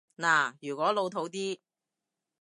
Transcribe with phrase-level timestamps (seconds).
[0.17, 1.59] 嗱，如果老套啲